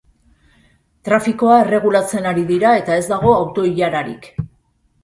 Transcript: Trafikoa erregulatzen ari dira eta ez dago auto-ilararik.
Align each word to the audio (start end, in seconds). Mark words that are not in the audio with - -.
Trafikoa 1.09 1.59
erregulatzen 1.65 2.27
ari 2.33 2.47
dira 2.51 2.73
eta 2.81 2.99
ez 3.03 3.05
dago 3.13 3.39
auto-ilararik. 3.39 4.33